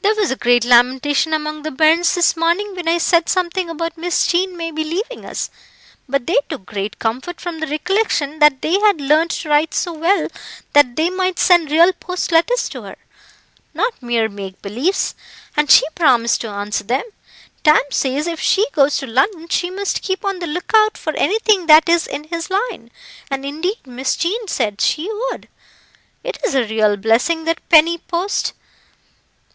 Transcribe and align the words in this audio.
"There 0.00 0.14
was 0.34 0.38
great 0.38 0.64
lamentation 0.64 1.32
among 1.32 1.62
the 1.62 1.70
bairns 1.70 2.14
this 2.14 2.36
morning 2.36 2.74
when 2.74 2.88
I 2.88 2.98
said 2.98 3.28
something 3.28 3.68
about 3.70 3.98
Miss 3.98 4.26
Jean 4.26 4.56
maybe 4.56 4.82
leaving 4.82 5.24
us; 5.24 5.48
but 6.08 6.26
they 6.26 6.38
took 6.48 6.64
great 6.66 6.98
comfort 6.98 7.40
from 7.40 7.60
the 7.60 7.66
recollection 7.66 8.38
that 8.38 8.60
they 8.62 8.78
had 8.80 9.00
learned 9.00 9.30
to 9.32 9.48
write 9.48 9.74
so 9.74 9.92
well 9.92 10.28
that 10.72 10.96
they 10.96 11.08
might 11.10 11.38
send 11.38 11.70
real 11.70 11.92
post 11.92 12.32
letters 12.32 12.68
to 12.70 12.82
her 12.82 12.96
not 13.74 14.02
mere 14.02 14.28
make 14.28 14.60
believes 14.62 15.14
and 15.56 15.70
she 15.70 15.84
promised 15.94 16.40
to 16.40 16.48
answer 16.48 16.84
them. 16.84 17.04
Tam 17.62 17.80
says 17.90 18.26
if 18.26 18.40
she 18.40 18.66
goes 18.72 18.96
to 18.98 19.06
London 19.06 19.46
she 19.48 19.70
must 19.70 20.02
keep 20.02 20.24
on 20.24 20.38
the 20.40 20.46
look 20.46 20.72
out 20.74 20.96
for 20.98 21.14
anything 21.16 21.66
that 21.66 21.88
is 21.88 22.06
in 22.06 22.24
his 22.24 22.50
line, 22.50 22.90
and 23.30 23.44
indeed 23.44 23.86
Miss 23.86 24.16
Jean 24.16 24.48
said 24.48 24.80
she 24.80 25.10
would. 25.30 25.48
It 26.24 26.38
is 26.44 26.54
a 26.54 26.64
real 26.66 26.96
blessing 26.96 27.44
that 27.44 27.60
penny 27.68 27.98
post. 27.98 28.52